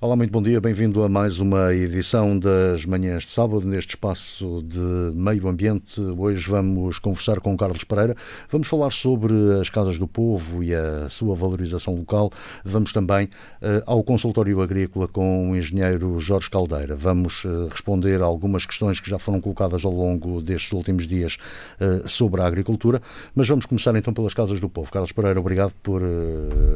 [0.00, 4.62] Olá, muito bom dia, bem-vindo a mais uma edição das Manhãs de Sábado, neste espaço
[4.64, 6.00] de meio ambiente.
[6.00, 8.14] Hoje vamos conversar com Carlos Pereira,
[8.48, 12.30] vamos falar sobre as casas do povo e a sua valorização local.
[12.64, 16.94] Vamos também uh, ao consultório agrícola com o engenheiro Jorge Caldeira.
[16.94, 21.38] Vamos uh, responder a algumas questões que já foram colocadas ao longo destes últimos dias
[21.80, 23.02] uh, sobre a agricultura,
[23.34, 24.92] mas vamos começar então pelas casas do povo.
[24.92, 26.02] Carlos Pereira, obrigado por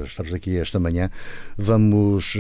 [0.05, 1.09] estares aqui esta manhã.
[1.57, 2.37] Vamos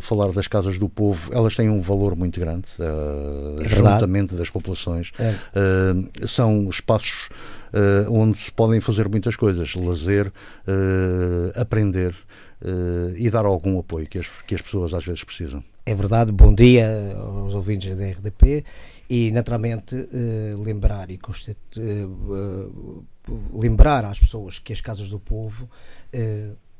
[0.00, 4.34] falar falar das casas do povo, elas têm um valor muito grande, uh, é juntamente
[4.34, 5.10] das populações.
[5.18, 5.30] É.
[5.32, 7.28] Uh, são espaços
[7.72, 10.32] uh, onde se podem fazer muitas coisas, lazer,
[11.54, 12.14] aprender
[13.16, 15.62] e dar algum apoio que as, que as pessoas às vezes precisam.
[15.84, 18.64] É verdade, bom dia aos ouvintes da RDP
[19.10, 20.08] e naturalmente
[20.64, 21.18] lembrar e
[23.52, 25.68] lembrar às pessoas que as casas do povo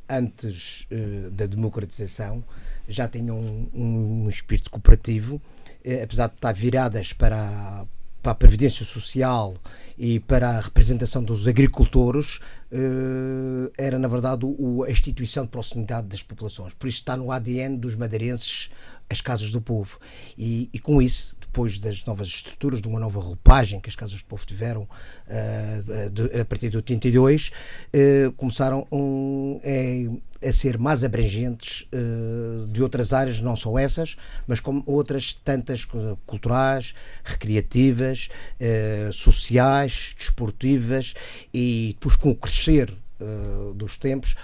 [0.09, 0.87] antes
[1.33, 2.43] da democratização
[2.89, 5.41] já tinham um, um espírito cooperativo,
[5.85, 7.87] eh, apesar de estar viradas para a,
[8.23, 9.55] para a Previdência Social
[9.99, 12.41] e para a representação dos agricultores,
[12.73, 16.75] eh, era na verdade o, a instituição de proximidade das populações.
[16.75, 18.71] Por isso está no ADN dos madeirenses
[19.09, 19.99] as casas do povo.
[20.37, 24.21] E, e, com isso, depois das novas estruturas, de uma nova roupagem que as casas
[24.21, 27.51] do povo tiveram uh, de, a partir de 82,
[27.95, 30.09] uh, começaram um, é,
[30.49, 34.17] a ser mais abrangentes uh, de outras áreas, não só essas,
[34.47, 35.87] mas como outras tantas
[36.27, 38.29] culturais, recreativas,
[39.13, 41.15] sociais, desportivas
[41.53, 42.93] e depois com o crescer
[43.75, 44.35] dos tempos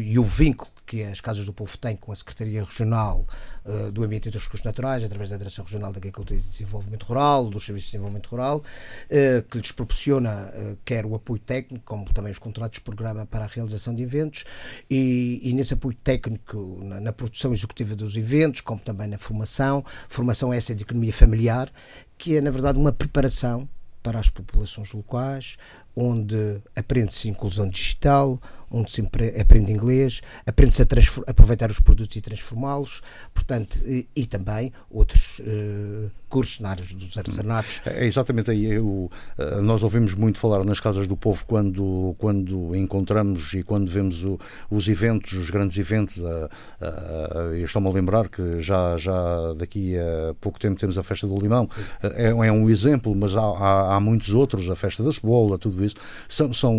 [0.00, 3.26] e o vínculo que as Casas do Povo têm com a Secretaria Regional
[3.64, 7.04] uh, do Ambiente e dos Recursos Naturais, através da Direção Regional da Agricultura e Desenvolvimento
[7.04, 11.84] Rural, dos Serviços de Desenvolvimento Rural, uh, que lhes proporciona uh, quer o apoio técnico,
[11.84, 14.44] como também os contratos de programa para a realização de eventos,
[14.88, 19.84] e, e nesse apoio técnico na, na, produção executiva dos eventos, como também na formação,
[20.08, 21.72] formação essa de economia familiar,
[22.16, 23.68] que é, na verdade, uma preparação
[24.02, 25.56] para as populações locais,
[25.96, 28.40] onde aprende-se inclusão digital,
[28.70, 29.00] onde se
[29.40, 30.86] aprende inglês, aprende-se a
[31.26, 33.02] aproveitar os produtos e transformá-los,
[33.34, 37.80] portanto, e, e, também outros uh, cursos na área dos artesanatos.
[37.86, 38.66] É exatamente aí.
[38.66, 43.88] Eu, eh, nós ouvimos muito falar nas casas do povo quando, quando encontramos e quando
[43.88, 44.38] vemos o,
[44.70, 46.18] os eventos, os grandes eventos.
[46.18, 46.48] Uh,
[46.80, 51.26] uh, eu estou-me a lembrar que já, já daqui a pouco tempo temos a Festa
[51.26, 51.64] do Limão.
[52.02, 55.58] Uh, é, é, um exemplo, mas há, há, há, muitos outros, a Festa da Cebola,
[55.58, 55.96] tudo isso.
[56.28, 56.74] São, são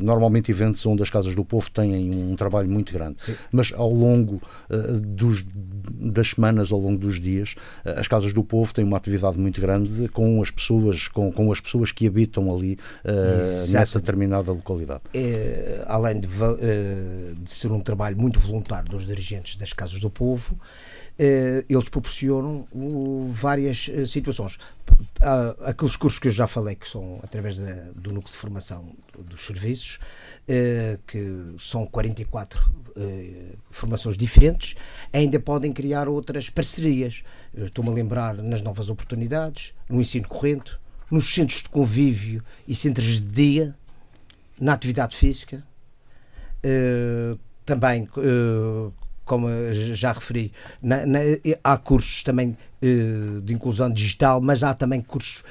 [0.00, 3.22] normalmente eventos onde as casas do povo têm um trabalho muito grande.
[3.22, 3.34] Sim.
[3.52, 4.40] Mas ao longo
[5.00, 5.44] dos,
[5.90, 7.54] das semanas, ao longo dos dias,
[7.84, 11.60] as casas do povo têm uma atividade muito grande com as pessoas, com, com as
[11.60, 15.02] pessoas que habitam ali uh, nessa determinada localidade.
[15.14, 20.10] É, além de, uh, de, ser um trabalho muito voluntário dos dirigentes das Casas do
[20.10, 22.66] Povo, uh, eles proporcionam
[23.28, 24.58] várias situações.
[25.66, 29.46] aqueles cursos que eu já falei, que são através da, do núcleo de formação dos
[29.46, 29.98] serviços,
[31.06, 32.60] que são 44
[33.70, 34.76] formações diferentes,
[35.12, 37.24] ainda podem criar outras parcerias.
[37.54, 40.78] Estou-me a lembrar nas novas oportunidades, no ensino corrente,
[41.10, 43.74] nos centros de convívio e centros de dia,
[44.60, 45.64] na atividade física,
[46.64, 48.08] uh, também,
[49.24, 50.52] como já referi,
[50.82, 51.20] na, na,
[51.62, 55.42] há cursos também uh, de inclusão digital, mas há também cursos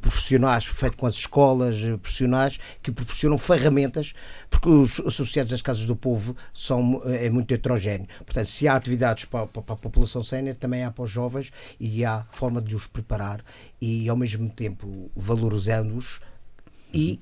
[0.00, 4.14] profissionais feitos com as escolas profissionais que proporcionam ferramentas
[4.50, 8.06] porque os associados das Casas do Povo são, é muito heterogéneo.
[8.24, 11.52] Portanto, se há atividades para, para, para a população sénior, também há para os jovens
[11.78, 13.44] e há forma de os preparar
[13.80, 16.20] e, ao mesmo tempo, valorizando-os
[16.92, 17.20] e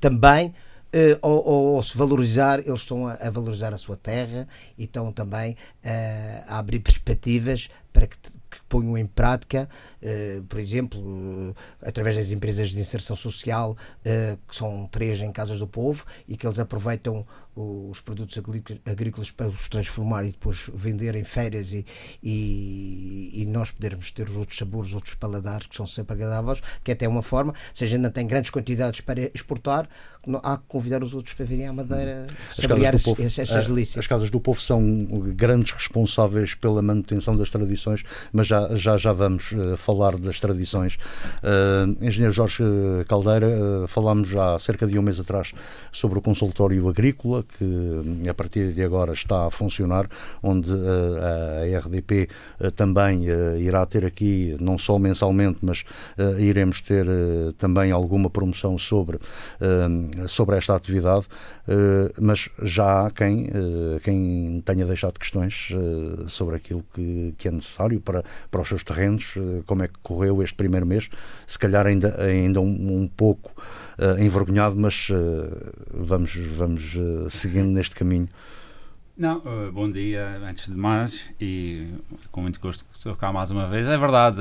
[0.00, 0.54] também
[0.96, 4.48] Uh, ou, ou, ou, se valorizar, eles estão a, a, valorizar a sua terra
[4.78, 9.68] e estão também uh, a abrir perspectivas para que, que ponham em prática
[10.02, 13.76] eh, por exemplo, através das empresas de inserção social,
[14.46, 18.38] que são três em Casas do Povo, e que eles aproveitam os produtos
[18.84, 21.84] agrícolas para os transformar e depois vender em feiras e,
[22.22, 26.90] e, e, nós podermos ter os outros sabores, outros paladares que são sempre agradáveis, que
[26.90, 29.88] é até uma forma, se a gente não tem grandes quantidades para exportar,
[30.42, 33.98] há que convidar os outros para virem à Madeira saborear essas delícias.
[33.98, 34.80] As Casas do Povo são
[35.34, 40.98] grandes responsáveis pela manutenção das tradições, mas já, já, já vamos falar falar das tradições.
[41.42, 42.62] Uh, Engenheiro Jorge
[43.08, 45.52] Caldeira, uh, falámos já há cerca de um mês atrás
[45.90, 50.08] sobre o consultório agrícola, que a partir de agora está a funcionar,
[50.42, 52.28] onde a RDP
[52.74, 53.24] também
[53.58, 55.84] irá ter aqui, não só mensalmente, mas
[56.38, 57.06] iremos ter
[57.58, 59.18] também alguma promoção sobre,
[60.28, 61.26] sobre esta atividade,
[62.20, 63.50] mas já há quem,
[64.02, 65.68] quem tenha deixado questões
[66.28, 69.34] sobre aquilo que, que é necessário para, para os seus terrenos,
[69.66, 71.08] como é que correu este primeiro mês,
[71.46, 73.52] se calhar ainda, ainda um, um pouco
[74.18, 78.28] envergonhado, mas uh, vamos, vamos uh, seguindo neste caminho.
[79.16, 79.40] Não,
[79.72, 81.86] bom dia antes de mais e
[82.30, 83.88] com muito gosto de cá mais uma vez.
[83.88, 84.38] É verdade,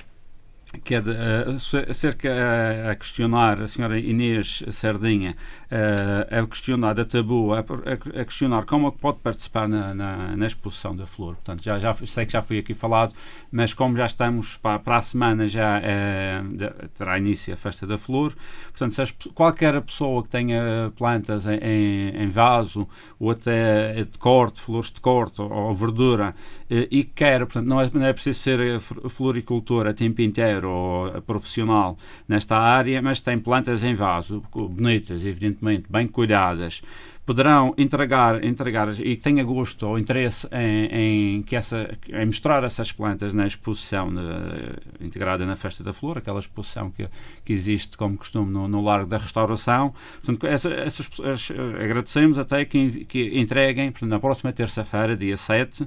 [0.83, 5.35] que é de, uh, acerca uh, a questionar a senhora Inês Sardinha
[5.71, 10.35] uh, a questionar da tabu a, a, questionar como é que pode participar na, na,
[10.35, 11.35] na, exposição da flor.
[11.35, 13.13] Portanto já, já sei que já foi aqui falado
[13.51, 17.97] mas como já estamos para, para a semana já uh, terá início a festa da
[17.97, 18.35] flor.
[18.65, 22.87] Portanto se as, qualquer pessoa que tenha plantas em, em, vaso
[23.19, 26.35] ou até de corte flores de corte ou, ou verdura
[26.69, 31.97] e quer portanto não é, não é preciso ser floricultor a tempo inteiro ou profissional
[32.27, 36.81] nesta área, mas tem plantas em vaso, bonitas, evidentemente, bem cuidadas,
[37.25, 42.63] poderão entregar, entregar e que tenha gosto ou interesse em, em, que essa, em mostrar
[42.63, 47.07] essas plantas na exposição de, integrada na Festa da Flor, aquela exposição que,
[47.43, 49.93] que existe como costume no, no Largo da Restauração.
[50.23, 51.51] Portanto, essa, essas, as,
[51.81, 55.85] agradecemos até que, que entreguem portanto, na próxima terça-feira, dia 7,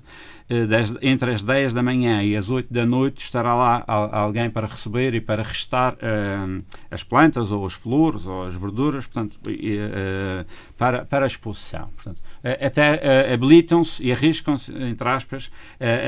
[0.50, 0.66] eh,
[1.02, 5.14] entre as 10 da manhã e as 8 da noite, estará lá alguém para receber
[5.14, 10.46] e para restar uh, as plantas ou as flores ou as verduras, portanto, uh,
[10.76, 11.88] para, para exposição.
[11.94, 12.20] Portanto,
[12.60, 15.50] até habilitam-se e arriscam-se, entre aspas,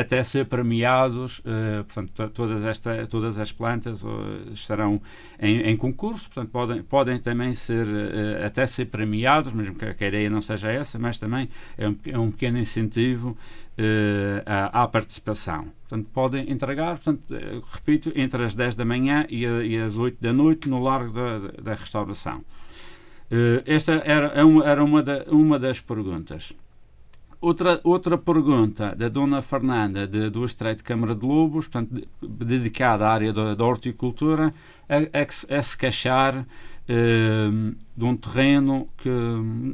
[0.00, 1.40] até ser premiados.
[1.87, 4.02] portanto, todas, esta, todas as plantas
[4.52, 5.00] estarão
[5.40, 7.87] em, em, concurso, portanto, podem, podem também ser,
[8.44, 12.19] até ser premiados, mesmo que, a ideia não seja essa, mas também é um, é
[12.19, 13.37] um pequeno incentivo
[14.46, 15.72] à, à participação.
[15.88, 17.22] Portanto, podem entregar, portanto,
[17.72, 21.12] repito, entre as 10 da manhã e, a, e as 8 da noite no largo
[21.12, 22.44] da, da restauração.
[23.31, 26.53] Uh, esta era, é era uma, da, uma das perguntas.
[27.41, 32.06] Outra, outra pergunta da Dona Fernanda, de, do Estreito Câmara de Lobos, portanto, de,
[32.44, 34.53] dedicada à área da, da horticultura,
[34.87, 35.08] é,
[35.49, 39.08] é, se queixar uh, de um terreno que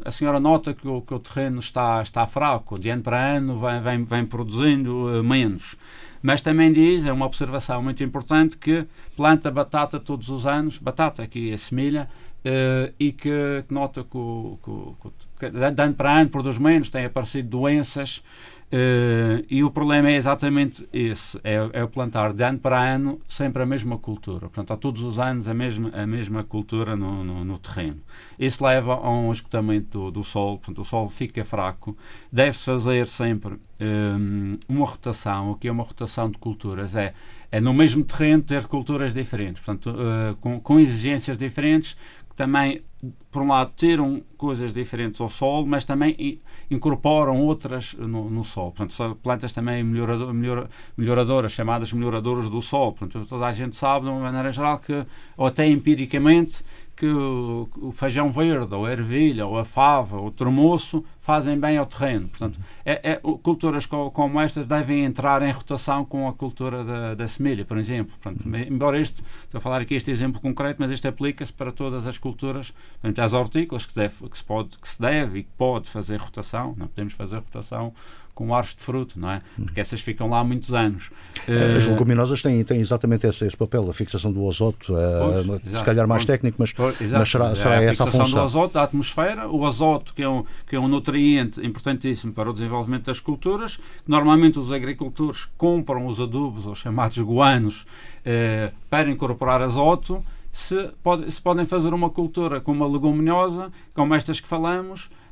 [0.04, 3.58] a senhora nota que o, que o terreno está, está fraco, de ano para ano
[3.58, 5.76] vem, vem, vem produzindo uh, menos.
[6.22, 11.22] Mas também diz, é uma observação muito importante, que planta batata todos os anos, batata
[11.22, 12.08] aqui semilha,
[12.44, 17.04] uh, e que, que nota que, que, que, de ano para ano, produz menos, têm
[17.04, 18.22] aparecido doenças.
[18.66, 23.62] Uh, e o problema é exatamente esse: é, é plantar de ano para ano sempre
[23.62, 24.40] a mesma cultura.
[24.40, 28.00] Portanto, há todos os anos a mesma, a mesma cultura no, no, no terreno.
[28.36, 31.96] Isso leva a um esgotamento do, do solo, portanto, o solo fica fraco.
[32.32, 35.52] Deve-se fazer sempre um, eh, uma rotação.
[35.52, 36.96] O que é uma rotação de culturas?
[36.96, 37.14] É,
[37.52, 41.96] é no mesmo terreno ter culturas diferentes, portanto, uh, com, com exigências diferentes,
[42.36, 42.82] também
[43.30, 46.40] por um lado, tiram coisas diferentes ao solo, mas também
[46.70, 48.72] incorporam outras no, no solo.
[48.72, 52.92] Portanto, são plantas também melhorador, melhor, melhoradoras, chamadas melhoradoras do solo.
[52.92, 55.04] Portanto, toda a gente sabe, de uma maneira geral, que,
[55.36, 56.64] ou até empiricamente,
[56.96, 61.60] que o, o, feijão verde, ou a ervilha, ou a fava, ou o termoço fazem
[61.60, 62.28] bem ao terreno.
[62.28, 67.28] Portanto, é, é, culturas como estas devem entrar em rotação com a cultura da, da
[67.28, 68.16] semelha, por exemplo.
[68.18, 72.06] Portanto, embora este, estou a falar aqui este exemplo concreto, mas este aplica-se para todas
[72.06, 75.52] as culturas, portanto, às hortícolas, que, deve, que, se pode, que se deve e que
[75.56, 76.74] pode fazer rotação.
[76.78, 77.92] Não podemos fazer rotação
[78.36, 79.40] com árvores de fruto, não é?
[79.56, 81.10] Porque essas ficam lá há muitos anos.
[81.40, 85.76] As eh, leguminosas têm, têm exatamente esse, esse papel, a fixação do azoto, pois, uh,
[85.76, 88.20] se calhar mais técnico, mas, pois, mas será, será é essa a função.
[88.20, 91.66] A fixação do azoto da atmosfera, o azoto que é um, que é um nutriente
[91.66, 97.86] importantíssimo para o desenvolvimento das culturas, normalmente os agricultores compram os adubos, os chamados guanos,
[98.22, 104.14] eh, para incorporar azoto, se, pode, se podem fazer uma cultura com uma leguminosa, como
[104.14, 105.25] estas que falamos, eh,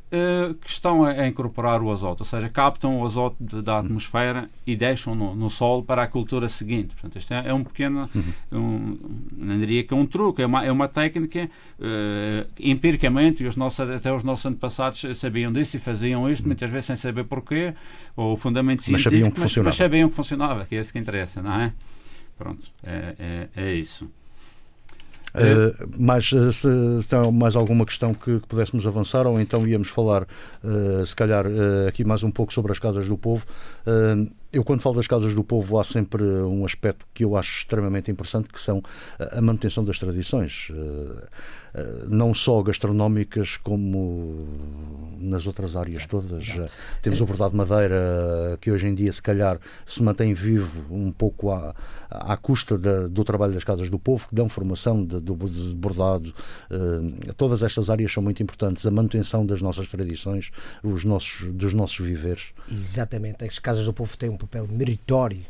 [0.60, 5.14] que estão a, incorporar o azoto, ou seja, captam o azoto da atmosfera e deixam
[5.14, 6.94] no, no, solo para a cultura seguinte.
[6.94, 8.32] Portanto, isto é, é um pequeno, uhum.
[8.52, 8.98] um,
[9.36, 13.56] não diria que é um truque, é uma, é uma técnica uh, empiricamente, e os
[13.56, 16.48] nossos, até os nossos antepassados sabiam disso e faziam isto, uhum.
[16.48, 17.74] muitas vezes sem saber porquê,
[18.16, 19.68] ou o fundamento científico, mas sabiam que, mas, funcionava.
[19.68, 21.72] mas sabiam que funcionava, que é isso que interessa, não é?
[22.38, 24.08] Pronto, é, é, é isso.
[25.34, 26.68] Uh, mas uh, se
[27.08, 30.26] tem mais alguma questão que, que, pudéssemos avançar, ou então íamos falar,
[30.62, 31.44] uh, se calhar,
[31.88, 33.44] aqui mais um pouco sobre as casas do povo.
[34.54, 38.10] Eu, quando falo das casas do povo, há sempre um aspecto que eu acho extremamente
[38.10, 38.82] importante, que são
[39.18, 40.70] a manutenção das tradições.
[41.74, 44.46] Eh, não só gastronómicas como
[45.18, 46.46] nas outras áreas todas.
[47.02, 51.10] Temos o bordado de madeira que hoje em dia se calhar se mantém vivo um
[51.10, 51.74] pouco à,
[52.08, 56.32] à custa do trabalho das casas do povo, que dão formação de, de, de bordado.
[56.70, 58.86] Eh, todas estas áreas são muito importantes.
[58.86, 62.52] A manutenção das nossas tradições, os nossos, dos nossos viveres.
[62.70, 63.44] Exatamente.
[63.44, 65.44] As casas do povo têm um papel meritório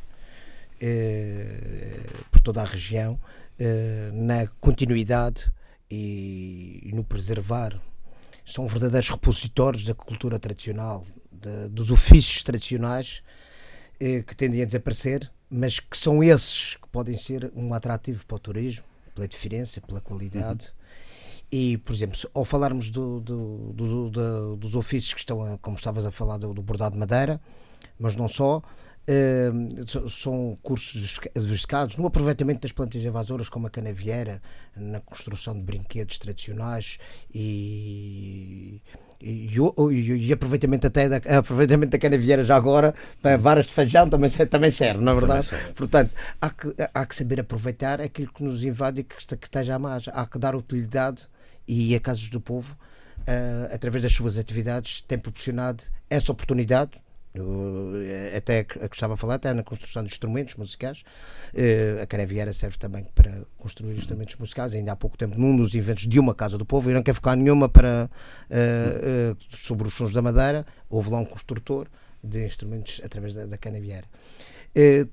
[0.80, 3.18] eh, por toda a região
[3.58, 5.50] eh, na continuidade
[5.90, 7.80] e, no preservar.
[8.44, 11.04] São verdadeiros repositórios da cultura tradicional,
[11.70, 13.22] dos ofícios tradicionais
[14.00, 18.36] eh, que tendem a desaparecer, mas que são esses que podem ser um atrativo para
[18.36, 18.84] o turismo,
[19.14, 20.66] pela diferença, pela qualidade.
[20.66, 20.84] Uhum.
[21.52, 26.10] E, por exemplo, ao falarmos do, do, do, dos ofícios que estão, como estavas a
[26.10, 27.40] falar, do, bordado de madeira,
[27.98, 28.62] mas não só,
[29.06, 34.40] Uh, são cursos diversificados no aproveitamento das plantas invasoras como a canavieira,
[34.74, 36.98] na construção de brinquedos tradicionais
[37.34, 38.80] e,
[39.20, 39.54] e,
[39.92, 44.30] e, e aproveitamento até da, aproveitamento da canavieira já agora para varas de feijão também,
[44.30, 45.46] também serve, na é verdade?
[45.46, 45.72] Serve.
[45.74, 49.74] Portanto, há que, há que saber aproveitar aquilo que nos invade e que, que esteja
[49.74, 50.08] a mais.
[50.08, 51.28] Há que dar utilidade
[51.68, 52.74] e a Casas do Povo,
[53.20, 57.03] uh, através das suas atividades, tem proporcionado essa oportunidade
[57.36, 61.02] eh, até gostava de falar até na construção de instrumentos musicais.
[61.52, 64.72] Uh, a Caneviera serve também para construir instrumentos musicais.
[64.72, 67.12] Ainda há pouco tempo num dos eventos de uma Casa do Povo e não quer
[67.12, 68.08] focar nenhuma para
[68.50, 71.88] uh, sobre os sons da madeira houve lá um construtor
[72.22, 74.06] de instrumentos através da, da Caneviera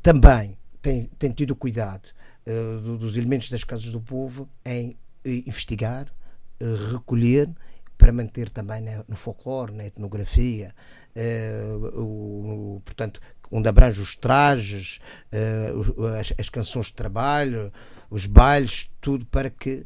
[0.01, 2.09] também tem, tem tido cuidado
[2.97, 6.07] dos elementos das Casas do Povo em investigar
[6.89, 7.49] recolher
[8.01, 10.73] para manter também no folclore, na etnografia,
[11.93, 13.19] o, o, portanto,
[13.51, 14.99] onde abrange os trajes,
[15.31, 17.71] uh, as, as, canções de trabalho,
[18.09, 19.85] os bailes, tudo para que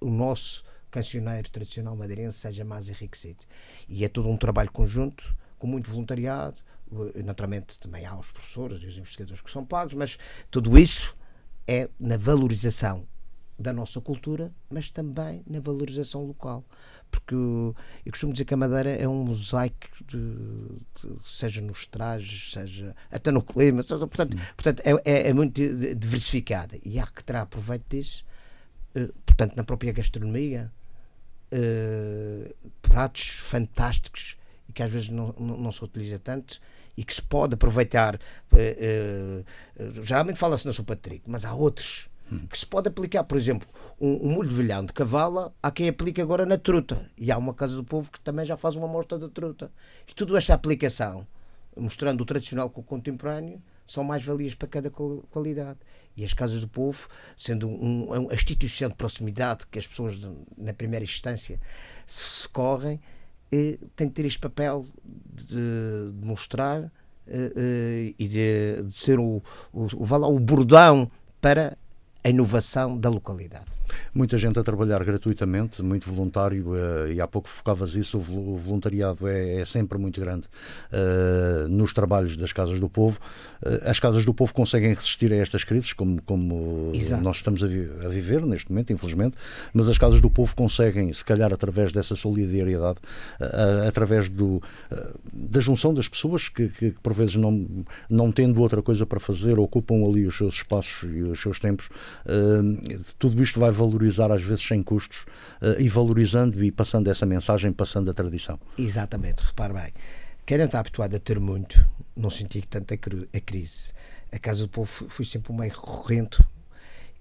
[0.00, 3.44] o nosso cancioneiro tradicional madeirense seja mais enriquecido.
[3.88, 6.56] E é todo um trabalho conjunto, com muito voluntariado,
[7.24, 10.18] naturalmente também há os professores e os investigadores que são pagos, mas
[10.50, 11.16] tudo isso
[11.66, 13.06] é na valorização
[13.58, 16.64] da nossa cultura, mas também na valorização local
[17.12, 17.74] porque eu
[18.10, 23.30] costumo dizer que a Madeira é um mosaico, de, de, seja nos trajes, seja até
[23.30, 24.40] no clima, seja, portanto, hum.
[24.56, 25.60] portanto é, é, é, muito
[25.94, 28.24] diversificada e há que terá proveito disso,
[28.96, 30.72] uh, portanto, na própria gastronomia,
[31.52, 34.36] uh, pratos fantásticos
[34.68, 36.60] e que às vezes não, não, não, se utiliza tanto
[36.96, 38.18] e que se pode aproveitar.
[38.50, 39.44] Uh,
[40.02, 42.08] geralmente fala-se na sopa de trigo, mas há outros
[42.48, 43.68] que se pode aplicar, por exemplo,
[44.00, 47.10] um, um molho de velhão de cavalo, há quem aplique agora na truta.
[47.16, 49.70] E há uma Casa do Povo que também já faz uma amostra da truta.
[50.08, 51.26] E tudo esta aplicação,
[51.76, 55.78] mostrando o tradicional com o contemporâneo, são mais valias para cada qualidade.
[56.16, 60.18] E as Casas do Povo, sendo um, uma instituição de proximidade que as pessoas,
[60.56, 61.58] na primeira instância,
[62.06, 63.00] se correm,
[63.50, 66.90] eh, tem de ter este papel de, de mostrar
[67.26, 71.10] eh, eh, e de, de, ser o, o, o, o bordão
[71.40, 71.76] para
[72.24, 73.66] a inovação da localidade.
[74.14, 79.26] Muita gente a trabalhar gratuitamente, muito voluntário, uh, e há pouco focavas isso, o voluntariado
[79.26, 80.46] é, é sempre muito grande
[80.92, 83.18] uh, nos trabalhos das Casas do Povo.
[83.62, 87.66] Uh, as Casas do Povo conseguem resistir a estas crises, como, como nós estamos a,
[87.66, 89.36] vi a, viver neste momento, infelizmente,
[89.72, 92.98] mas as Casas do Povo conseguem, se calhar através dessa solidariedade,
[93.86, 94.62] através do,
[95.32, 99.20] da junção das pessoas que, que, que, por vezes não, não tendo outra coisa para
[99.20, 101.88] fazer, ocupam ali os seus espaços e os seus tempos,
[103.18, 105.24] tudo isto vai valorizar às vezes sem custos
[105.60, 108.58] uh, e valorizando e passando essa mensagem, passando a tradição.
[108.78, 109.92] Exatamente, repare bem.
[110.46, 111.84] Quem não está habituado a ter muito,
[112.16, 113.92] não senti tanto a, crise.
[114.32, 116.44] A Casa do Povo foi sempre um meio recorrente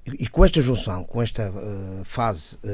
[0.05, 2.67] e com esta junção, com esta uh, fase uh,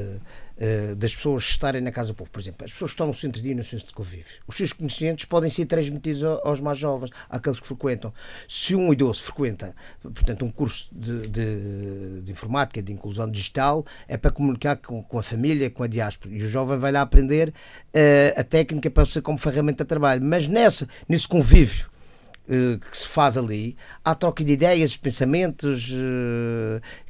[0.94, 3.14] uh, das pessoas estarem na Casa do Povo, por exemplo, as pessoas que estão no
[3.14, 6.62] centro de dia e no centro de convívio, os seus conhecimentos podem ser transmitidos aos
[6.62, 8.14] mais jovens, àqueles que frequentam.
[8.48, 14.16] Se um idoso frequenta, portanto, um curso de, de, de informática, de inclusão digital, é
[14.16, 17.54] para comunicar com, com, a família, com a diáspora, e o jovem vai lá aprender
[18.38, 20.24] a técnica para ser como ferramenta de trabalho.
[20.24, 21.90] Mas nessa, nesse convívio,
[22.48, 25.92] que se faz ali, há troca de ideias, pensamentos,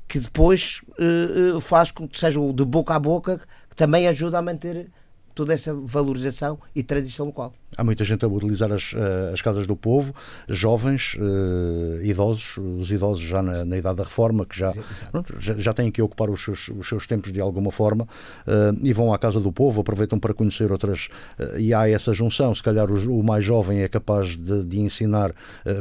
[0.08, 4.38] que depois uh, faz com que seja o de boca a boca que também ajuda
[4.40, 4.90] a manter
[5.38, 7.54] toda essa valorização e tradição local.
[7.78, 10.16] Há muita gente a utilizar as, eh, as casas do povo,
[10.50, 14.74] jovens, uh, idosos, os idosos já na, na, idade da reforma, que já,
[15.12, 18.80] pronto, já, já, têm que ocupar os seus, os seus tempos de alguma forma uh,
[18.82, 21.08] e vão à casa do povo, aproveitam para conhecer outras.
[21.38, 22.56] Uh, e há essa junção.
[22.56, 25.36] Se calhar o, o mais jovem é capaz de, de ensinar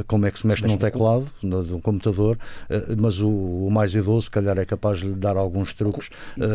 [0.05, 2.37] como é que se mexe num teclado, no, num computador,
[2.97, 6.09] mas o, o, mais idoso, se calhar, é capaz de lhe dar alguns truques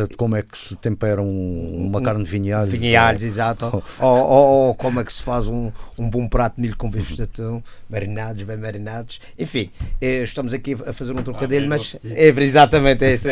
[0.08, 2.70] de como é que se tempera um, uma carne de vinhalhos.
[2.92, 3.82] Vinhalhos, exato.
[4.00, 6.90] ou, ou, ou como é que se faz um, um bom prato de milho com
[6.90, 9.20] bifes de atum, marinados, bem marinados.
[9.38, 9.70] Enfim,
[10.00, 13.28] eh, estamos aqui a fazer um trocadilho, ah, mas é, exatamente é isso.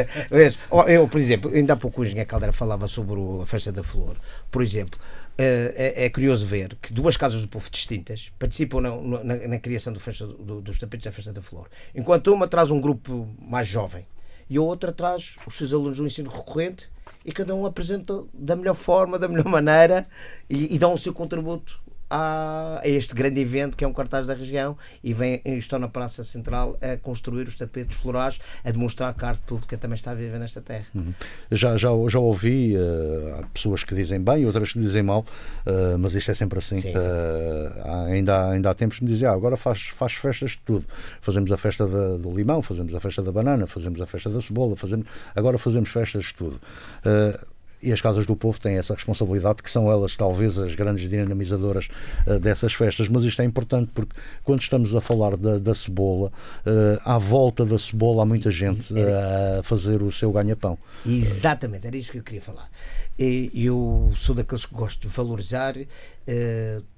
[0.88, 4.16] Eu, por exemplo, ainda há pouco o Engenheiro Caldeira falava sobre a Festa da Flor.
[4.50, 4.98] Por exemplo,
[5.42, 9.58] eh, é, é, curioso ver que duas casas do povo distintas participam na, na, na
[9.58, 11.66] criação do festa, do, dos tapetes da Festa da Flor.
[11.94, 14.06] Enquanto uma traz um grupo mais jovem
[14.50, 16.90] e a outra traz os seus alunos do ensino recorrente
[17.30, 20.06] e cada um apresenta da melhor forma, da melhor maneira
[20.48, 21.80] e, e dão o seu contributo
[22.10, 26.24] a, este grande evento que é um cartaz da região e vem, estão na Praça
[26.24, 30.14] Central a construir os tapetes florais, a demonstrar que a arte pública também está a
[30.14, 30.86] viver nesta terra.
[30.94, 31.14] Uhum.
[31.50, 35.24] Já, já, já ouvi uh, pessoas que dizem bem, outras que dizem mal,
[35.66, 36.80] uh, mas isto é sempre assim.
[36.80, 36.98] Sim, sim.
[36.98, 40.84] Uh, ainda, há, ainda há tempos me dizem, ah, agora faz, faz festas de tudo.
[41.20, 44.40] Fazemos a festa da, do limão, fazemos a festa da banana, fazemos a festa da
[44.40, 46.60] cebola, fazemos, agora fazemos festas de tudo.
[47.04, 51.08] Uh, e as Casas do Povo têm essa responsabilidade, que são elas talvez as grandes
[51.08, 51.88] dinamizadoras
[52.26, 54.14] uh, dessas festas, mas isto é importante porque
[54.44, 56.28] quando estamos a falar da, da cebola,
[56.66, 60.78] uh, à volta da cebola há muita gente uh, a fazer o seu ganha-pão.
[61.06, 62.70] Exatamente, era isso que eu queria falar.
[63.18, 65.74] Eu sou daqueles que gosto de valorizar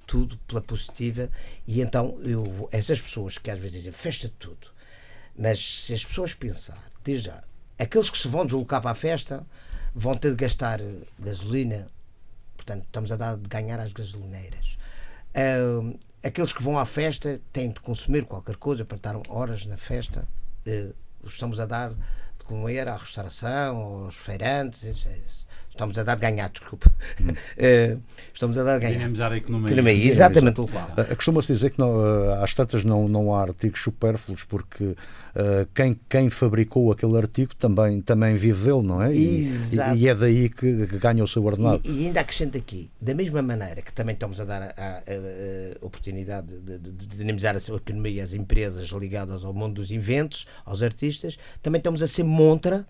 [0.07, 1.29] tudo pela positiva
[1.67, 4.67] e então eu, essas pessoas que às vezes dizem festa de tudo,
[5.37, 7.43] mas se as pessoas pensar, desde já,
[7.77, 9.45] aqueles que se vão deslocar para a festa
[9.93, 10.79] vão ter de gastar
[11.19, 11.87] gasolina,
[12.55, 14.77] portanto, estamos a dar de ganhar às gasolineiras.
[15.35, 19.77] Uh, aqueles que vão à festa têm de consumir qualquer coisa para estar horas na
[19.77, 20.27] festa,
[20.67, 24.83] uh, estamos a dar de comer à restauração, aos feirantes,
[25.73, 26.91] Estamos a dar de ganhar, desculpa.
[27.19, 27.29] Hum.
[27.29, 27.99] Uh,
[28.31, 28.97] estamos a dar de ganhar.
[28.97, 29.71] Dinamizar a economia.
[29.73, 30.87] economia exatamente o qual.
[30.89, 34.95] Uh, Costuma-se dizer que não, uh, às tantas não, não há artigos supérfluos porque uh,
[35.73, 39.15] quem, quem fabricou aquele artigo também, também vive dele, não é?
[39.15, 41.81] E, e, e é daí que, que, ganha o seu ordenado.
[41.83, 44.99] E, e, ainda acrescento aqui, da mesma maneira que também estamos a dar a, a,
[45.01, 49.89] a oportunidade de, de, de, dinamizar a sua economia às empresas ligadas ao mundo dos
[49.89, 52.85] inventos, aos artistas, também estamos a ser montra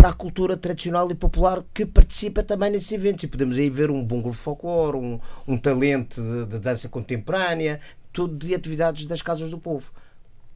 [0.00, 3.24] para a cultura tradicional e popular que participa também nesses eventos.
[3.24, 7.78] E podemos aí ver um bom grupo folclore, um, um talento de, de, dança contemporânea,
[8.10, 9.92] tudo de atividades das casas do povo.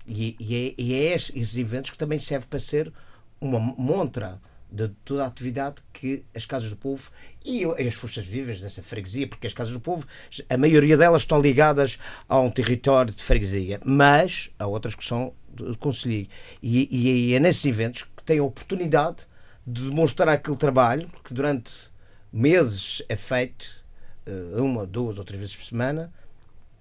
[0.07, 2.91] E, e, é, e é esses eventos que também serve para ser
[3.39, 4.41] uma montra
[4.73, 7.11] de toda a atividade que as Casas do Povo
[7.45, 10.07] e as forças vivas dessa freguesia, porque as Casas do Povo,
[10.49, 15.35] a maioria delas estão ligadas a um território de freguesia, mas há outras que são
[15.55, 16.27] de conselho.
[16.63, 19.27] E, e é nesses eventos que têm a oportunidade
[19.67, 21.73] de demonstrar aquele trabalho que durante
[22.33, 23.67] meses é feito,
[24.27, 26.13] eh, uma, duas ou três vezes por semana,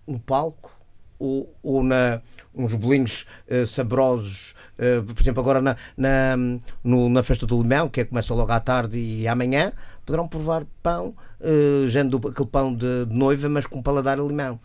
[0.06, 0.72] no palco
[1.17, 2.22] ou, ou na
[2.54, 6.38] uns bolinhos uh, saborosos, uh, por exemplo, agora na, na,
[6.84, 9.72] no, na festa do limão, que é, começa logo à tarde e amanhã,
[10.06, 14.60] poderão provar pão, uh, do, aquele pão de, de, noiva, mas com paladar a limão.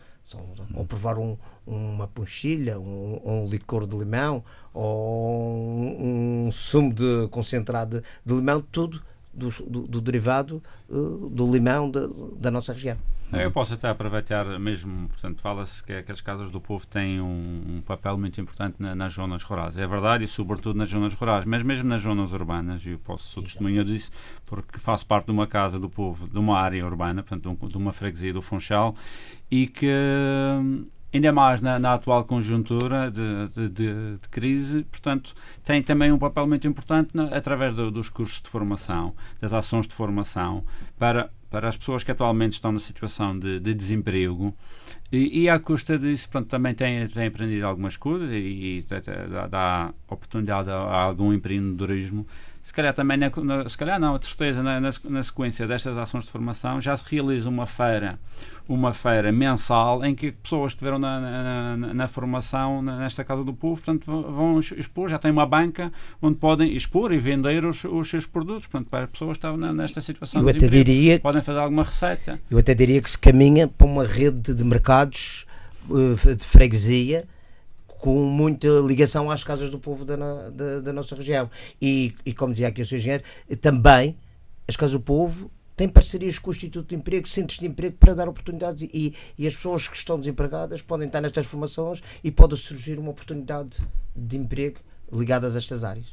[0.75, 4.45] ou provar um, uma ponchilha, um, um, licor de limão,
[4.79, 9.03] ou um, um sumo de concentrado de, de limão, tudo
[9.35, 12.01] do, do, do derivado uh, do limão de,
[12.39, 12.97] da nossa região.
[13.33, 17.77] Eu posso até aproveitar mesmo, portanto, fala-se que, que, as casas do povo têm um,
[17.77, 19.77] um papel muito importante na, nas zonas rurais.
[19.77, 23.29] É verdade, e sobretudo nas zonas rurais, mas mesmo nas zonas urbanas, e eu posso
[23.29, 24.11] ser testemunha disso,
[24.47, 27.93] porque faço parte de uma casa do povo, de uma área urbana, portanto, de uma
[27.93, 28.95] freguesia do Funchal,
[29.51, 29.93] e que
[31.13, 36.19] ainda mais na, na atual conjuntura de, de, de, de, crise, portanto, tem também um
[36.19, 40.65] papel muito importante na, através do, dos cursos de formação, das ações de formação,
[40.99, 44.55] para, para as pessoas que atualmente estão na situação de, de desemprego.
[45.11, 48.85] E, e à custa disso, pronto, também tem, tem aprendido algumas coisas e, e
[49.31, 52.27] dá, dá oportunidade a, a algum empreendedorismo
[52.69, 55.97] se calhar também, na, na, se calhar não, a certeza, na, na, na, sequência destas
[55.97, 58.19] ações de formação, já se realiza uma feira,
[58.69, 63.81] uma feira mensal em que pessoas que estiveram na, na, formação nesta Casa do Povo,
[63.81, 68.27] portanto, vão expor, já tem uma banca onde podem expor e vender os, os seus
[68.27, 71.85] produtos, portanto, para as pessoas que estão nesta situação eu até diria, podem fazer alguma
[71.85, 72.39] receita.
[72.51, 75.47] Eu até diria que se caminha para uma rede de mercados
[75.91, 77.27] eh, de freguesia
[77.99, 80.17] com muita ligação às casas do povo da,
[80.51, 81.51] da, da nossa região.
[81.81, 82.97] E, e, como dizia aqui o Sr.
[82.97, 83.25] Engenheiro,
[83.61, 84.17] também
[84.67, 88.13] as casas do povo têm parcerias com o Instituto de Emprego, centros de emprego para
[88.13, 92.57] dar oportunidades e, e as pessoas que estão desempregadas podem estar nestas formações e pode
[92.57, 93.79] surgir uma oportunidade
[94.15, 94.81] de emprego
[95.13, 96.07] ligadas a estas áreas.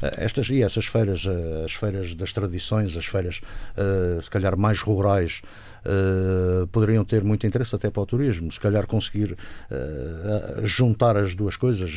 [0.00, 3.40] Estas e essas feiras, eh, as feiras das tradições, as feiras
[3.76, 5.42] uh, se calhar mais rurais,
[5.84, 8.50] uh, poderiam ter muito interesse até para o turismo.
[8.50, 11.92] Se calhar conseguir uh, juntar as duas coisas,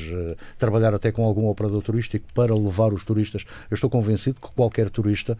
[0.58, 3.46] trabalhar até com algum operador turístico para levar os turistas.
[3.70, 5.38] Eu estou convencido que qualquer turista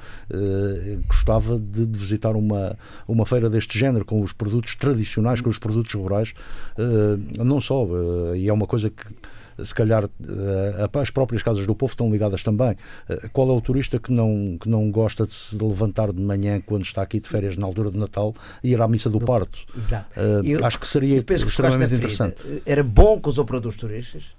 [1.08, 2.78] gostava de, de, visitar uma,
[3.08, 6.34] uma feira deste género, com os produtos tradicionais, com os produtos rurais,
[7.38, 7.88] não só,
[8.36, 9.04] e é uma coisa que
[9.64, 12.76] se calhar eh, as próprias casas do povo estão ligadas também.
[13.08, 16.62] Eh, qual é o turista que não, que não gosta de se levantar de manhã
[16.62, 19.60] quando está aqui de férias na altura de Natal e ir à missa do parto?
[19.78, 20.20] Exato.
[20.44, 22.62] Eu, acho que seria extremamente que interessante.
[22.66, 24.36] Era bom que os operadores turísticos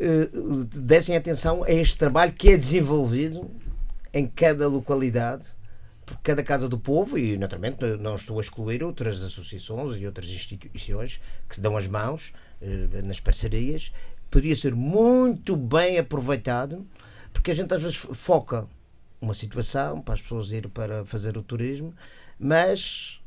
[0.00, 3.50] uh, dessem atenção a este trabalho que é desenvolvido
[4.12, 5.48] em cada localidade
[6.06, 10.30] por cada Casa do Povo, e naturalmente não estou a excluir outras associações e outras
[10.30, 12.32] instituições que se dão as mãos
[13.04, 13.92] nas parcerias
[14.30, 16.86] poderia ser muito bem aproveitado,
[17.32, 18.66] porque a gente às vezes foca
[19.20, 21.94] uma situação para as pessoas ir para fazer o turismo,
[22.38, 23.20] mas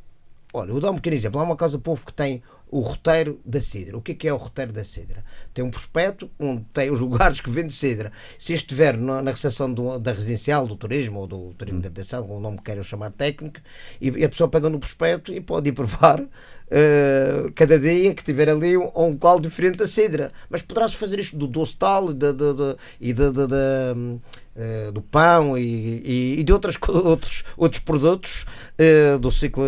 [0.54, 1.40] olha, vou dar um pequeno exemplo.
[1.40, 3.98] Há uma casa do povo que tem o roteiro da cidra.
[3.98, 5.24] O que é, que é o roteiro da cidra?
[5.54, 8.12] Tem um prospecto onde tem os lugares que vende cidra.
[8.38, 12.30] Se estiver na, na recepção do, da residencial, do turismo ou do turismo de habitação,
[12.30, 13.60] o nome que queiram chamar técnico,
[14.00, 16.24] e a pessoa pega no prospecto e pode ir provar
[16.72, 20.32] Uh, cada dia que tiver ali um, um local diferente da cidra.
[20.50, 26.38] Mas poderá-se fazer isto do doce tal de, de, de, e uh, do pão e,
[26.40, 28.46] e, de outras, outros, outros produtos
[28.80, 29.66] uh, do ciclo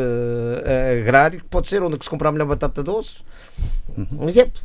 [1.02, 3.18] agrário, que pode ser onde se comprar a melhor batata doce.
[3.98, 4.62] Um exemplo.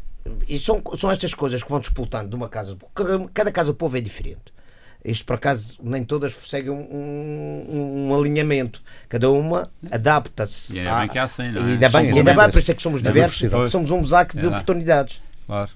[0.49, 2.77] E são, são estas coisas que vão disputando de uma casa.
[2.95, 4.58] Cada, cada casa do povo é diferente.
[5.05, 8.83] Isto, por acaso, nem todas seguem um, um, um alinhamento.
[9.09, 10.75] Cada uma adapta-se.
[10.75, 11.69] E ainda bem que há assim, não é?
[11.69, 14.45] E ainda bem, ainda bem, por isso é que somos diversos, somos um mosaico de
[14.45, 15.21] é oportunidades.
[15.47, 15.71] Claro.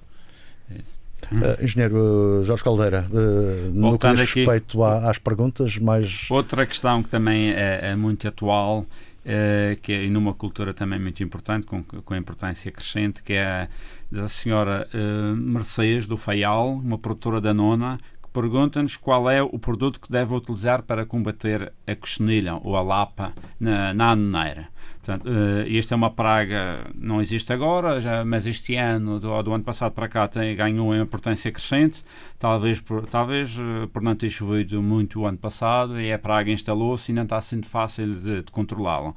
[1.30, 6.26] Uh, engenheiro Jorge Caldeira, uh, no que diz respeito aqui, às perguntas, mais.
[6.28, 11.22] Outra questão que também é, é muito atual, uh, que é numa cultura também muito
[11.22, 13.68] importante, com, com importância crescente, que é a
[14.10, 14.86] da senhora
[15.34, 17.98] Mercedes do Faial, uma produtora da Nona,
[18.32, 23.32] pergunta-nos qual é o produto que deve utilizar para combater a cochinilha ou a lapa
[23.60, 24.68] na, na anuneira.
[25.02, 29.52] Portanto, uh, esta é uma praga, não existe agora, já, mas este ano, do, do
[29.52, 32.04] ano passado para cá, tem, ganhou em importância crescente,
[32.38, 36.52] talvez por, talvez, uh, por não ter chovido muito o ano passado, e a praga
[36.52, 39.12] instalou-se e não está sendo fácil de, de controlá-la.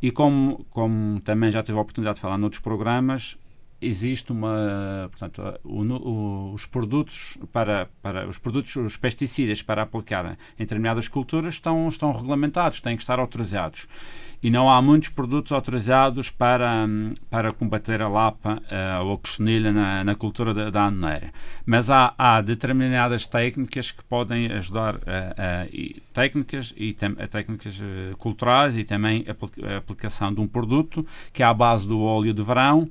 [0.00, 3.36] E como, como também já tive a oportunidade de falar noutros programas,
[3.80, 10.26] existe uma portanto o, o, os produtos para para os produtos os pesticidas para aplicar
[10.26, 13.86] em determinadas culturas estão estão regulamentados têm que estar autorizados.
[14.42, 16.86] E não há muitos produtos autorizados para
[17.28, 20.86] para combater a lapa uh, ou a cochinilha na, na cultura da, da
[21.64, 27.80] mas há, há determinadas técnicas que podem ajudar uh, uh, e, técnicas e tem, técnicas
[28.18, 32.42] culturais e também a aplicação de um produto que é à base do óleo de
[32.42, 32.88] verão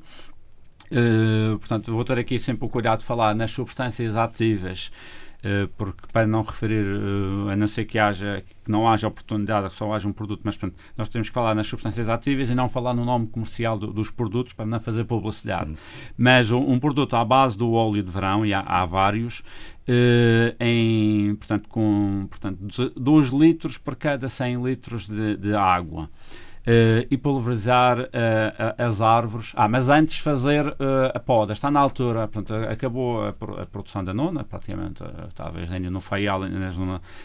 [0.92, 4.92] Uh, portanto, vou ter aqui sempre o cuidado de falar nas substâncias ativas,
[5.40, 9.70] uh, porque para não referir, uh, a não ser que haja que não haja oportunidade,
[9.70, 12.56] que só haja um produto, mas portanto, nós temos que falar nas substâncias ativas e
[12.56, 15.72] não falar no nome comercial do, dos produtos para não fazer publicidade.
[15.72, 15.76] Hum.
[16.18, 19.44] Mas um, um, produto à base do óleo de verão, e há, há vários,
[20.60, 26.10] em, portanto, com portanto, 2 litros por cada 100 litros de, de água
[26.66, 28.08] uh, e pulverizar uh,
[28.78, 29.54] as árvores.
[29.56, 30.76] Ah, mas antes fazer uh,
[31.14, 31.54] a poda.
[31.54, 36.44] Está na altura, portanto, acabou a, a produção da nona, praticamente, talvez ainda no Faial
[36.44, 36.72] ainda,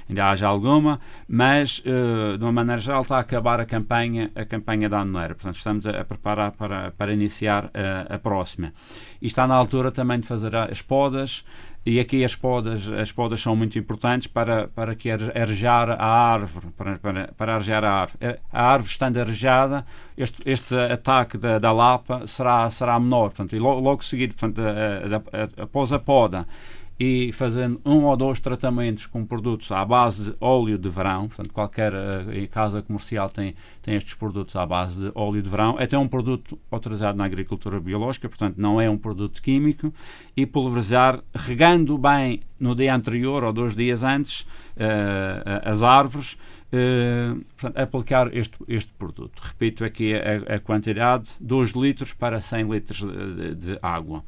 [0.08, 4.88] ainda haja alguma, mas de uma maneira geral está a acabar a campanha, a campanha
[4.88, 5.34] da Anoeira.
[5.34, 7.70] Portanto, estamos a, a, preparar para, para iniciar
[8.08, 8.72] a próxima.
[9.20, 11.44] E está na altura também de fazer as podas.
[11.84, 16.66] E aqui as podas, as podas são muito importantes para, para que arejar a árvore,
[16.76, 18.38] para, para, para arejar a árvore.
[18.52, 23.30] A árvore estando arejada, este, este ataque da, da lapa será, será menor.
[23.30, 24.60] Portanto, e logo, logo seguido, portanto,
[25.56, 26.46] após a poda,
[27.00, 31.50] e fazendo um ou dois tratamentos com produtos à base de óleo de verão, portanto,
[31.50, 35.84] qualquer uh, casa comercial tem, tem estes produtos à base de óleo de verão, é
[35.84, 39.90] até um produto autorizado na agricultura biológica, portanto, não é um produto químico,
[40.36, 46.36] e pulverizar, regando bem no dia anterior ou dois dias antes uh, as árvores,
[46.72, 49.42] Uh, portanto, aplicar este, este produto.
[49.42, 54.22] Repito aqui a, a quantidade: 2 litros para 100 litros de, de, água.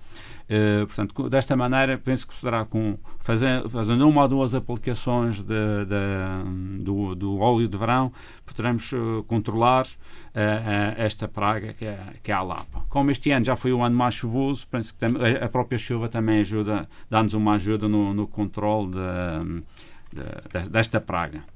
[0.50, 6.82] Uh, portanto, desta maneira, penso que será com fazendo, uma ou duas aplicações de, de,
[6.82, 8.12] do, do, óleo de verão,
[8.44, 12.84] poderemos uh, controlar uh, esta praga que é, que é a lapa.
[12.88, 16.40] Como este ano já foi o ano mais chuvoso, penso que a própria chuva também
[16.40, 21.51] ajuda, dá-nos uma ajuda no, no controle de, desta praga.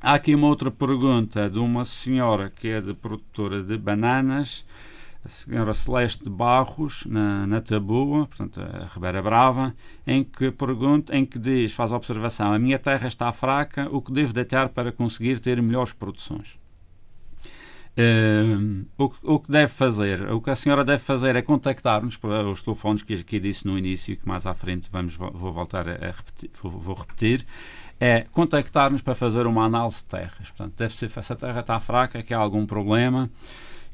[0.00, 4.64] Há aqui uma outra pergunta de uma senhora que é de produtora de bananas
[5.26, 9.74] a senhora Celeste Barros, na, na Taboa, portanto, a Ribeira Brava,
[10.06, 14.00] em que pergunta, em que diz, faz a observação, a minha terra está fraca, o
[14.00, 16.60] que devo deitar para conseguir ter melhores produções?
[17.98, 22.46] Uh, o, o, que deve fazer, o que a senhora deve fazer é contactar-nos para
[22.46, 26.10] os telefones que aqui disse no início que mais à frente vamos, vou voltar a,
[26.10, 27.46] repetir, vou, vou repetir
[28.00, 30.48] é contactar-nos para fazer uma análise de terras.
[30.48, 33.30] Portanto, deve ser, se a terra está fraca, que há algum problema,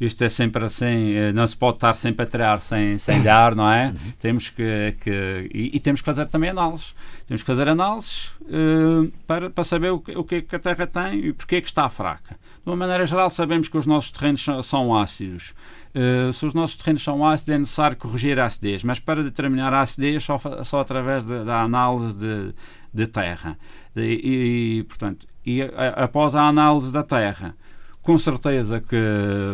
[0.01, 3.55] isto é sempre assim, eh, não se pode estar sempre a tirar sem, sem dar,
[3.55, 3.87] não é?
[3.87, 4.13] Uhum.
[4.19, 6.95] Temos que, que e, e, temos que fazer também análises.
[7.27, 10.59] Temos que fazer análises uh, para, para saber o que, o que, é que a
[10.59, 12.37] Terra tem e porque é que está fraca.
[12.65, 15.55] De uma maneira geral, sabemos que os nossos terrenos são, são ácidos.
[15.95, 19.73] Uh, se os nossos terrenos são ácidos, é necessário corrigir a acidez, mas para determinar
[19.73, 22.55] a acidez só, só através de, da análise de,
[22.93, 23.59] de terra.
[23.97, 25.63] E, e portanto, e
[25.97, 27.55] após a análise da terra,
[28.03, 28.97] com certeza que,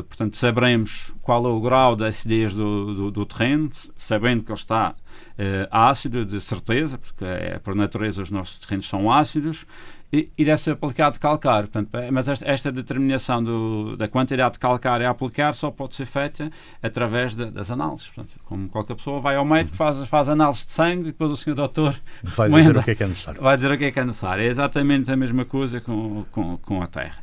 [0.09, 4.59] portanto, saberemos qual é o grau de acidez do, do, do terreno, sabendo que ele
[4.59, 9.67] está uh, ácido, de certeza, porque é, por natureza os nossos terrenos são ácidos,
[10.13, 11.69] e, e deve ser aplicado calcário.
[11.69, 15.95] Portanto, é, mas esta, esta determinação do, da quantidade de calcário a aplicar só pode
[15.95, 16.51] ser feita
[16.83, 18.07] através de, das análises.
[18.09, 21.37] Portanto, como qualquer pessoa vai ao médico, faz, faz análise de sangue e depois o
[21.37, 23.43] senhor doutor vai dizer o que é que é necessário.
[23.43, 24.43] Vai dizer o que é que é necessário.
[24.43, 27.19] É exatamente a mesma coisa com, com, com a terra.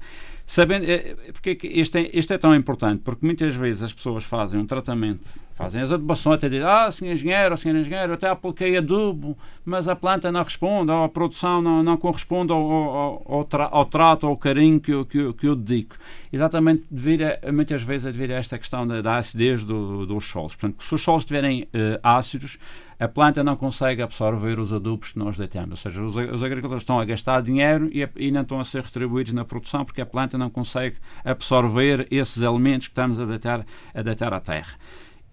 [0.48, 4.60] Sabendo, é, porque este é, este é tão importante, porque muitas vezes as pessoas fazem
[4.60, 5.24] um tratamento,
[5.56, 9.96] fazem as adubações, até dizem, ah, senhor engenheiro, senhor engenheiro, até apliquei adubo, mas a
[9.96, 14.28] planta não responde, ou a produção não, não corresponde ao, ao, ao, tra, ao trato,
[14.28, 15.96] ao carinho que eu, que eu, que eu dedico.
[16.32, 20.56] Exatamente devido a, muitas vezes devido a esta questão da, da acidez do, dos solos.
[20.56, 22.60] Portanto, se os solos estiverem uh, ácidos,
[23.00, 25.72] a planta não consegue absorver os adubos que nós deitamos.
[25.72, 28.84] Ou seja, os, os agricultores estão a gastar dinheiro e, e, não estão a ser
[28.84, 33.66] retribuídos na produção porque a planta não consegue absorver esses elementos que estamos a deitar,
[33.94, 34.76] a deitar à terra.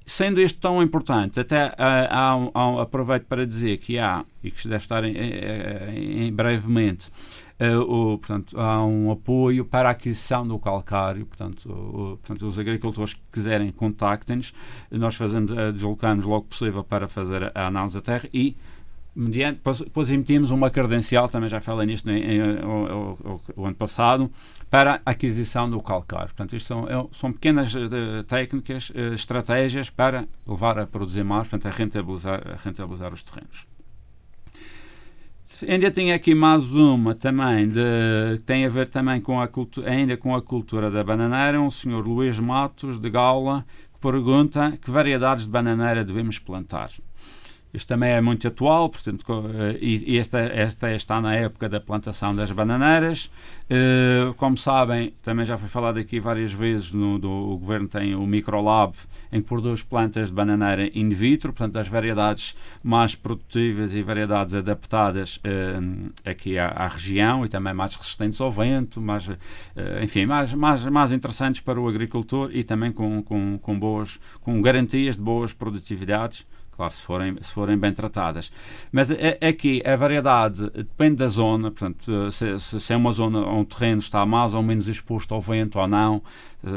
[0.05, 4.67] Sendo isto tão importante, até há, há, há, aproveito para dizer que há, e que
[4.69, 7.11] deve estar em, em, em brevemente,
[7.63, 11.25] Uh, o, portanto, há um apoio para a aquisição do calcário.
[11.25, 14.53] Portanto, o, portanto os agricultores que quiserem, contactem-nos.
[14.91, 18.57] Nós fazemos, uh, deslocamos logo possível para fazer a análise da terra e
[19.15, 23.77] mediante, depois emitimos uma credencial, também já falei nisto em, em, em, o, o, ano
[23.77, 24.31] passado,
[24.73, 26.29] para a aquisição do calcário.
[26.29, 31.47] Portanto, isto são, é, são pequenas uh, técnicas, uh, estratégias para levar a produzir mais,
[31.47, 33.67] portanto, a rentabilizar, a rentabilizar os terrenos.
[35.69, 39.91] Ainda tenho aqui mais uma também, de, que tem a ver também com a cultura,
[39.91, 44.91] ainda com a cultura da bananeira, um senhor Luís Matos, de Gaula, que pergunta que
[44.91, 46.89] variedades de bananeira devemos plantar.
[47.75, 49.25] Isto também é muito atual, portanto,
[49.81, 53.31] e esta, esta está na época da plantação das bananeiras.
[54.37, 58.27] Como sabem, também já foi falado aqui várias vezes, no, do, o Governo tem o
[58.27, 58.95] Microlab,
[59.33, 64.55] em que produz plantas de bananeira in vitro, portanto, as variedades mais produtivas e variedades
[64.55, 65.41] adaptadas
[66.25, 69.31] aqui à, à, região e também mais resistentes ao vento, mais,
[70.03, 74.61] enfim, mais, mais, mais interessantes para o agricultor e também com, com, com, boas, com
[74.61, 78.51] garantias de boas produtividades claro, se forem, se forem bem tratadas.
[78.91, 79.11] Mas
[79.47, 84.25] aqui a variedade depende da zona, portanto, se, se é uma zona um terreno está
[84.27, 86.23] mais ou menos exposto ao vento ou não,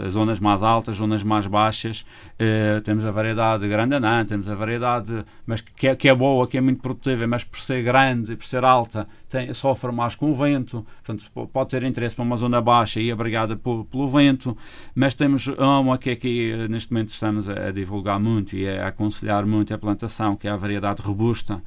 [0.09, 2.05] zonas mais altas, zonas mais baixas,
[2.39, 6.47] eh, temos a variedade grande anã, temos a variedade, mas que é, que é boa,
[6.47, 10.15] que é muito produtiva, mas por ser grande e por ser alta, tem, sofre mais
[10.15, 14.09] com o vento, portanto, pode ter interesse para uma zona baixa e abrigada por, pelo
[14.09, 14.57] vento,
[14.95, 18.87] mas temos uma que aqui eh, neste momento estamos a, a divulgar muito e a
[18.87, 21.61] aconselhar muito a plantação, que é a variedade robusta,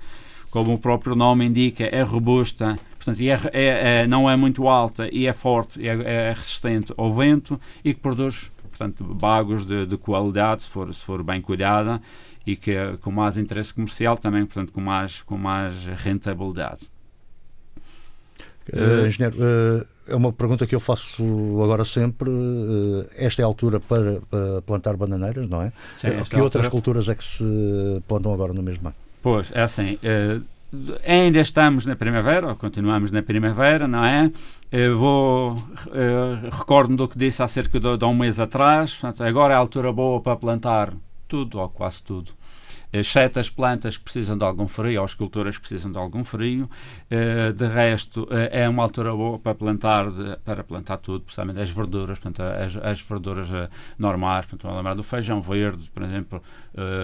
[0.51, 5.09] como o próprio nome indica, é robusta, portanto, é, é, é, não é muito alta
[5.13, 9.97] e é forte, é, é, resistente ao vento e que produz, portanto, bagos de, de,
[9.97, 12.01] qualidade, se for, se for bem cuidada
[12.47, 16.89] e que com mais interesse comercial também, portanto, com mais, com mais rentabilidade.
[18.73, 21.23] Uh, engenheiro, uh, é uma pergunta que eu faço
[21.63, 22.29] agora sempre.
[22.29, 25.73] Uh, esta é a altura para, para plantar bananeiras, não é?
[25.97, 26.71] Sim, que outras altura...
[26.71, 27.45] culturas é que se
[28.07, 28.97] plantam agora no mesmo ano?
[29.23, 29.99] Pois, é assim.
[30.03, 30.45] Uh,
[31.07, 34.31] ainda estamos na primavera, ou continuamos na primavera, não é?
[34.71, 35.53] Eu vou.
[35.55, 38.95] Uh, Recordo-me do que disse há cerca de, de um mês atrás.
[38.95, 40.93] Portanto, agora é a altura boa para plantar
[41.27, 42.33] tudo, ou quase tudo
[42.93, 46.25] exceto as plantas que precisam de algum frio, ou as culturas que precisam de algum
[46.25, 46.69] frio.
[47.11, 50.07] Eh, de resto, é uma altura boa para plantar,
[50.45, 53.49] para plantar tudo, principalmente as verduras, portanto, as, as verduras
[53.99, 56.43] normais, portanto, lembrar do feijão verde, por exemplo,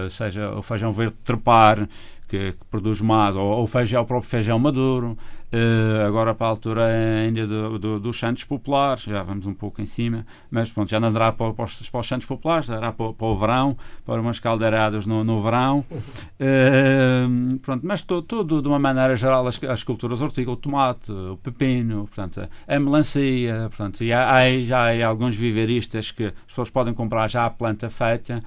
[0.09, 1.87] seja o feijão verde trepar,
[2.27, 5.17] que, que produz mais, ou, o feijão, o próprio feijão maduro,
[5.55, 9.81] uh, agora para a altura ainda do, do, dos Santos Populares, já vamos um pouco
[9.81, 12.91] em cima, mas pronto, já não dará para, para, os, para os Santos Populares, dará
[12.91, 18.67] para, para, o verão, para umas caldeiradas no, no verão, uh, pronto, mas tudo de
[18.67, 24.03] uma maneira geral, as, as culturas hortícolas, o tomate, o pepino, portanto, a melancia, portanto,
[24.03, 27.89] e há, há, já há alguns viveristas que as pessoas podem comprar já a planta
[27.89, 28.43] feita,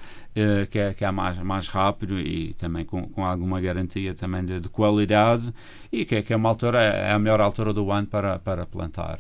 [0.71, 4.61] que é, que é mais, mais rápido e também com, com alguma garantia também de,
[4.61, 5.53] de qualidade
[5.91, 8.65] e que é, que é uma altura, é a melhor altura do ano para, para
[8.65, 9.19] plantar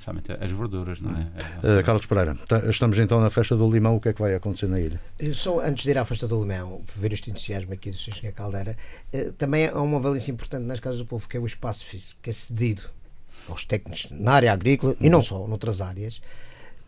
[0.00, 1.80] especialmente as verduras, não é?
[1.80, 2.36] Uh, Carlos Pereira,
[2.70, 5.00] estamos então na festa do limão, o que é que vai acontecer na ilha?
[5.34, 8.32] Só antes de ir à festa do limão, ver este entusiasmo aqui do Sr.
[8.34, 8.76] Caldeira,
[9.12, 12.18] uh, também há uma valência importante nas casas do povo, que é o espaço físico,
[12.22, 12.84] que é cedido
[13.48, 16.20] aos técnicos na área agrícola e não só, noutras áreas,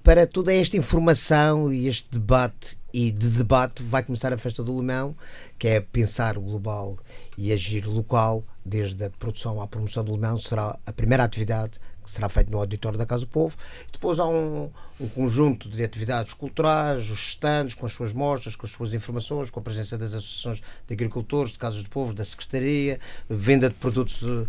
[0.03, 4.77] para toda esta informação e este debate e de debate vai começar a festa do
[4.79, 5.17] limão,
[5.59, 6.99] que é pensar global
[7.38, 12.11] e agir local, desde a produção à promoção do limão, será a primeira atividade que
[12.11, 13.57] será feita no auditório da Casa do Povo.
[13.93, 14.71] Depois há um,
[15.03, 19.51] um conjunto de atividades culturais, os stands com as suas mostras, com as suas informações,
[19.51, 23.75] com a presença das associações de agricultores, de casas de povo, da secretaria, venda de
[23.75, 24.47] produtos uh,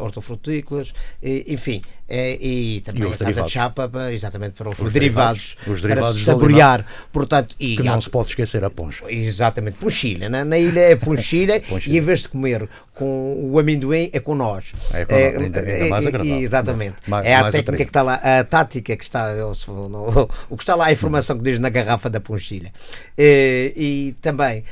[0.00, 4.92] hortofrutícolas, e, enfim, é, e também e a casa de chapa, exatamente para os, os
[4.92, 9.10] derivados, derivados, os derivados para saborear, portanto, e que não se pode esquecer a poncha.
[9.10, 14.10] Exatamente, ponchilha, na, na ilha é ponchilha, e em vez de comer com o amendoim
[14.12, 14.72] é com nós.
[14.92, 16.40] É, com é, ainda, ainda mais agradável.
[16.40, 16.96] Exatamente.
[17.06, 19.32] Mais, é a técnica que está lá, a tática que está,
[20.50, 22.72] o que está lá, a informação que diz na garrafa da ponchilha.
[23.16, 24.64] E, e também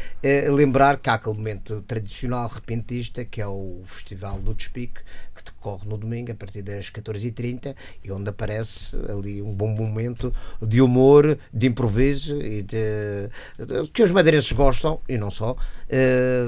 [0.50, 5.00] lembrar que há aquele momento tradicional repentista que é o Festival do Despique,
[5.34, 7.74] que decorre no domingo a partir das 14h30
[8.04, 14.02] e onde aparece ali um bom momento de humor, de improviso e de, de que
[14.02, 15.56] os madeirenses gostam e não só.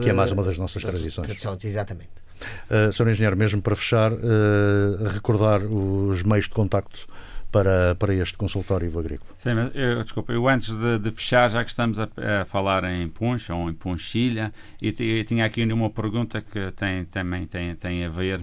[0.02, 1.28] que é mais uma das nossas tradições.
[1.64, 2.22] Exatamente.
[2.68, 3.10] Uh, Sr.
[3.10, 7.06] Engenheiro, mesmo para fechar, uh, recordar os meios de contacto
[7.52, 9.30] para, para este consultório agrícola.
[9.38, 12.08] Sim, mas eu, desculpa, eu antes de, de fechar, já que estamos a,
[12.40, 17.04] a, falar em puncha ou em punchilha, e, e tinha aqui uma pergunta que tem,
[17.04, 18.40] também tem, tem a ver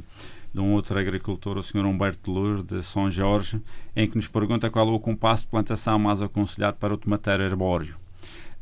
[0.54, 1.86] de um outro agricultor, o Sr.
[1.86, 3.60] Humberto Luz, de São Jorge,
[3.96, 7.44] em que nos pergunta qual é o compasso de plantação mais aconselhado para o tomateiro
[7.44, 7.96] arbóreo.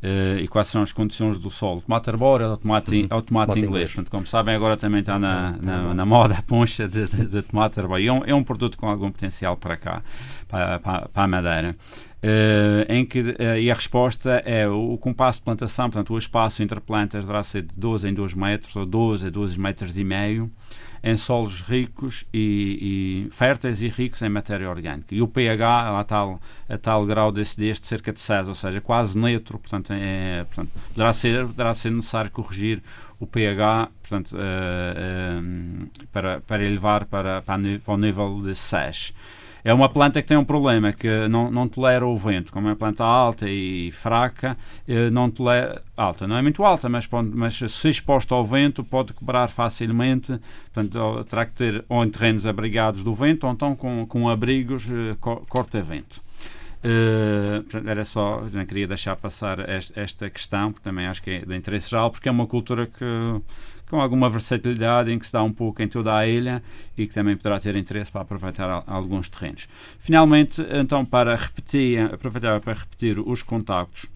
[0.00, 1.82] Uh, e quais são as condições do solo.
[1.82, 3.18] Tomate arbóreo é o tomate, uhum.
[3.18, 3.90] o tomate inglês.
[3.90, 7.42] Portanto, como sabem, agora também está na, na, na moda a poncha de, de, de
[7.42, 8.08] tomate arbóreo.
[8.08, 10.02] É um, é um, produto com algum potencial para cá,
[10.48, 11.76] para, para, para a Madeira.
[12.20, 16.60] Uh, em que, uh, e a resposta é o, compasso de plantação, portanto, o espaço
[16.64, 20.02] entre plantas deverá ser de 12 em 2 metros ou 12 a 12 metros e
[20.02, 20.50] meio
[21.02, 25.14] em solos ricos e, e, férteis e ricos em matéria orgânica.
[25.14, 28.80] E o pH, a tal, a tal grau desse deste cerca de 6, ou seja,
[28.80, 32.82] quase neutro, portanto, é, portanto deverá, ser, ser necessário corrigir
[33.20, 34.38] o pH portanto, uh,
[35.40, 39.14] uh, para, para elevar para, para, para o nível de 6.
[39.64, 42.52] É uma planta que tem um problema, que não, não tolera o vento.
[42.52, 45.82] Como é uma planta alta e fraca, eh, não tolera...
[45.96, 50.38] Alta, não é muito alta, mas, mas se exposta ao vento pode quebrar facilmente.
[50.72, 54.88] Portanto, terá que ter ou em terrenos abrigados do vento ou então com, com abrigos
[54.88, 56.20] eh, corta-vento.
[56.78, 61.38] Uh, era só, não queria deixar passar esta, esta, questão, porque também acho que é
[61.44, 63.04] de interesse geral, porque é uma cultura que
[63.88, 66.62] com alguma versatilidade em que se dá um pouco em toda a ilha
[66.96, 69.68] e que também poderá ter interesse para aproveitar alguns terrenos.
[69.98, 74.06] Finalmente, então, para repetir, aproveitar para repetir os contactos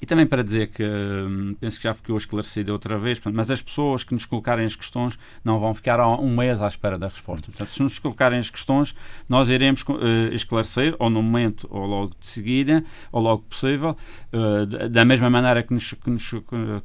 [0.00, 3.60] e também para dizer que hum, penso que já ficou esclarecido outra vez, mas as
[3.60, 7.46] pessoas que nos colocarem as questões não vão ficar um mês à espera da resposta.
[7.46, 8.94] Portanto, se nos colocarem as questões,
[9.28, 13.96] nós iremos uh, esclarecer, ou no momento, ou logo de seguida, ou logo possível,
[14.32, 16.30] uh, da mesma maneira que nos, que nos,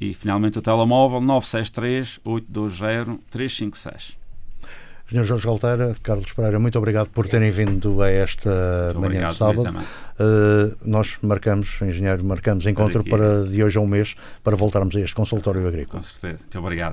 [0.00, 4.24] e finalmente o telemóvel 963 820 356.
[5.08, 5.24] Sr.
[5.24, 9.74] Jorge Galteira, Carlos Pereira, muito obrigado por terem vindo a esta muito manhã de sábado.
[10.18, 14.96] Uh, nós marcamos, engenheiro, marcamos encontro para, para de hoje a um mês para voltarmos
[14.96, 16.00] a este consultório agrícola.
[16.00, 16.44] Com certeza.
[16.44, 16.92] Muito obrigado.